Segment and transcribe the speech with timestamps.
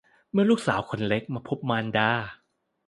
[0.31, 2.11] เมื่อลูกสาวคนเล็กมาพบมารดา